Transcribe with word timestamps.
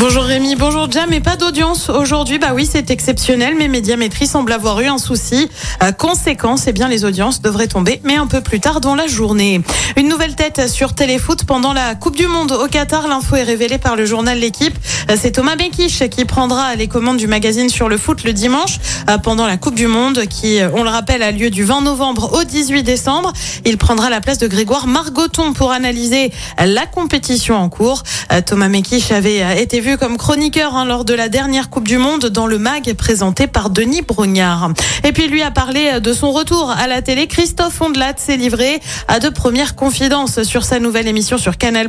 Bonjour 0.00 0.22
Rémi, 0.22 0.54
bonjour 0.54 0.88
Jam, 0.88 1.12
et 1.12 1.18
pas 1.18 1.34
d'audience 1.34 1.88
aujourd'hui. 1.88 2.38
Bah 2.38 2.52
oui, 2.54 2.68
c'est 2.70 2.88
exceptionnel, 2.92 3.56
mais 3.58 3.66
Médiamétrie 3.66 4.28
semble 4.28 4.52
avoir 4.52 4.80
eu 4.80 4.86
un 4.86 4.96
souci. 4.96 5.48
Euh, 5.82 5.90
conséquence, 5.90 6.68
eh 6.68 6.72
bien 6.72 6.86
les 6.86 7.04
audiences 7.04 7.42
devraient 7.42 7.66
tomber, 7.66 8.00
mais 8.04 8.14
un 8.14 8.28
peu 8.28 8.40
plus 8.40 8.60
tard 8.60 8.80
dans 8.80 8.94
la 8.94 9.08
journée. 9.08 9.60
Une 9.96 10.06
nouvelle 10.06 10.36
tête 10.36 10.68
sur 10.68 10.94
Téléfoot 10.94 11.42
pendant 11.42 11.72
la 11.72 11.96
Coupe 11.96 12.14
du 12.14 12.28
Monde 12.28 12.52
au 12.52 12.68
Qatar. 12.68 13.08
L'info 13.08 13.34
est 13.34 13.42
révélée 13.42 13.78
par 13.78 13.96
le 13.96 14.06
journal 14.06 14.38
L'équipe. 14.38 14.78
Euh, 15.10 15.16
C'est 15.20 15.32
Thomas 15.32 15.56
Bekish 15.56 16.08
qui 16.10 16.24
prendra 16.24 16.76
les 16.76 16.86
commandes 16.86 17.16
du 17.16 17.26
magazine 17.26 17.68
sur 17.68 17.88
le 17.88 17.98
foot 17.98 18.22
le 18.22 18.32
dimanche 18.32 18.78
euh, 19.10 19.18
pendant 19.18 19.48
la 19.48 19.56
Coupe 19.56 19.74
du 19.74 19.88
Monde 19.88 20.26
qui, 20.26 20.60
on 20.74 20.84
le 20.84 20.90
rappelle, 20.90 21.24
a 21.24 21.32
lieu 21.32 21.50
du 21.50 21.64
20 21.64 21.80
novembre 21.80 22.38
au 22.38 22.44
18 22.44 22.84
décembre. 22.84 23.32
Il 23.64 23.78
prendra 23.78 24.10
la 24.10 24.20
place 24.20 24.38
de 24.38 24.46
Grégoire 24.46 24.86
Margoton 24.86 25.54
pour 25.54 25.72
analyser 25.72 26.30
la 26.64 26.86
compétition 26.86 27.56
en 27.56 27.68
cours. 27.68 28.04
Thomas 28.46 28.68
Mekish 28.68 29.10
avait 29.10 29.60
été 29.60 29.80
vu 29.80 29.87
comme 29.96 30.18
chroniqueur 30.18 30.76
hein, 30.76 30.84
lors 30.84 31.04
de 31.04 31.14
la 31.14 31.28
dernière 31.28 31.70
Coupe 31.70 31.86
du 31.88 31.98
Monde 31.98 32.26
dans 32.26 32.46
le 32.46 32.58
MAG 32.58 32.92
présenté 32.94 33.46
par 33.46 33.70
Denis 33.70 34.02
Brognard. 34.02 34.72
Et 35.04 35.12
puis 35.12 35.28
lui 35.28 35.40
a 35.40 35.50
parlé 35.50 35.92
euh, 35.94 36.00
de 36.00 36.12
son 36.12 36.32
retour 36.32 36.70
à 36.70 36.86
la 36.86 37.00
télé. 37.00 37.26
Christophe 37.26 37.80
Ondelat 37.80 38.14
s'est 38.16 38.36
livré 38.36 38.80
à 39.06 39.20
de 39.20 39.28
premières 39.28 39.76
confidences 39.76 40.42
sur 40.42 40.64
sa 40.64 40.80
nouvelle 40.80 41.08
émission 41.08 41.38
sur 41.38 41.56
Canal+. 41.56 41.88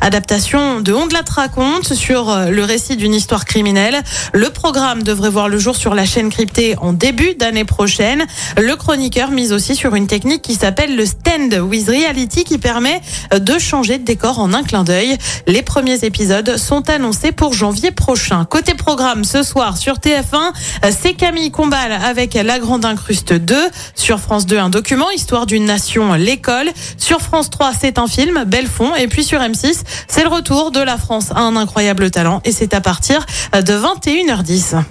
Adaptation 0.00 0.80
de 0.80 0.92
Ondelat 0.92 1.24
raconte 1.28 1.94
sur 1.94 2.30
euh, 2.30 2.50
le 2.50 2.62
récit 2.62 2.96
d'une 2.96 3.14
histoire 3.14 3.44
criminelle. 3.46 4.00
Le 4.32 4.50
programme 4.50 5.02
devrait 5.02 5.30
voir 5.30 5.48
le 5.48 5.58
jour 5.58 5.76
sur 5.76 5.94
la 5.94 6.04
chaîne 6.04 6.30
cryptée 6.30 6.76
en 6.78 6.92
début 6.92 7.34
d'année 7.34 7.64
prochaine. 7.64 8.26
Le 8.56 8.76
chroniqueur 8.76 9.30
mise 9.30 9.52
aussi 9.52 9.74
sur 9.74 9.94
une 9.94 10.06
technique 10.06 10.42
qui 10.42 10.54
s'appelle 10.54 10.94
le 10.94 11.06
stand 11.06 11.54
with 11.54 11.88
reality 11.88 12.44
qui 12.44 12.58
permet 12.58 13.00
euh, 13.32 13.38
de 13.38 13.58
changer 13.58 13.98
de 13.98 14.04
décor 14.04 14.38
en 14.38 14.52
un 14.52 14.62
clin 14.62 14.84
d'œil. 14.84 15.16
Les 15.46 15.62
premiers 15.62 16.04
épisodes 16.04 16.56
sont 16.58 16.88
annoncés 16.90 17.23
pour 17.32 17.52
janvier 17.52 17.90
prochain. 17.90 18.44
Côté 18.44 18.74
programme, 18.74 19.24
ce 19.24 19.42
soir 19.42 19.76
sur 19.76 19.96
TF1, 19.96 20.52
euh, 20.84 20.90
c'est 20.96 21.14
Camille 21.14 21.50
Combal 21.50 21.92
avec 21.92 22.34
La 22.34 22.58
Grande 22.58 22.84
Incruste 22.84 23.32
2. 23.32 23.56
Sur 23.94 24.20
France 24.20 24.46
2, 24.46 24.58
un 24.58 24.70
document, 24.70 25.10
Histoire 25.10 25.46
d'une 25.46 25.64
nation, 25.64 26.14
l'école. 26.14 26.68
Sur 26.98 27.20
France 27.20 27.50
3, 27.50 27.72
c'est 27.78 27.98
un 27.98 28.06
film, 28.06 28.44
Belfond. 28.46 28.94
Et 28.94 29.08
puis 29.08 29.24
sur 29.24 29.40
M6, 29.40 29.82
c'est 30.08 30.22
le 30.22 30.28
retour 30.28 30.70
de 30.70 30.80
la 30.80 30.98
France 30.98 31.30
à 31.32 31.40
un 31.40 31.56
incroyable 31.56 32.10
talent. 32.10 32.40
Et 32.44 32.52
c'est 32.52 32.74
à 32.74 32.80
partir 32.80 33.24
euh, 33.54 33.62
de 33.62 33.72
21h10. 33.74 34.82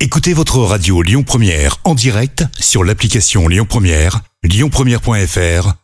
Écoutez 0.00 0.34
votre 0.34 0.58
radio 0.58 1.02
Lyon 1.02 1.22
Première 1.22 1.76
en 1.84 1.94
direct 1.94 2.44
sur 2.58 2.84
l'application 2.84 3.48
Lyon 3.48 3.66
Première, 3.68 4.20
lyonpremière.fr 4.42 5.83